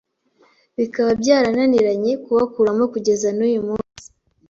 [0.77, 4.05] bikaba byarananiranye kubakuramo kugeza n’uyu munsi.